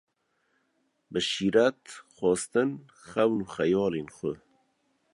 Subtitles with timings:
[1.11, 1.83] Bi şîret,
[2.15, 2.71] xwestin,
[3.09, 4.33] xewn û xeyalên xwe